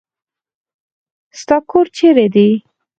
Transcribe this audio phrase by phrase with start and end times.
[1.39, 2.47] ستا کور چیرې دی؟